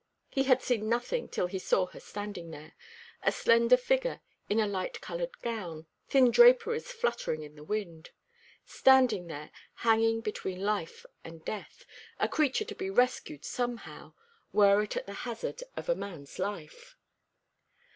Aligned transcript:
He 0.31 0.45
had 0.45 0.63
seen 0.63 0.89
nothing 0.89 1.29
till 1.29 1.45
he 1.45 1.59
saw 1.59 1.85
her 1.85 1.99
standing 1.99 2.49
there, 2.49 2.73
a 3.21 3.31
slender 3.31 3.77
figure 3.77 4.19
in 4.49 4.59
a 4.59 4.65
light 4.65 4.99
coloured 4.99 5.39
gown, 5.43 5.85
thin 6.07 6.31
draperies 6.31 6.91
fluttering 6.91 7.43
in 7.43 7.53
the 7.53 7.63
wind 7.63 8.09
standing 8.65 9.27
there, 9.27 9.51
hanging 9.85 10.21
between 10.21 10.59
life 10.65 11.05
and 11.23 11.45
death, 11.45 11.85
a 12.19 12.27
creature 12.27 12.65
to 12.65 12.73
be 12.73 12.89
rescued 12.89 13.45
somehow, 13.45 14.15
were 14.51 14.81
it 14.81 14.97
at 14.97 15.05
the 15.05 15.13
hazard 15.21 15.61
of 15.77 15.87
a 15.87 15.93
man's 15.93 16.39
life. 16.39 16.97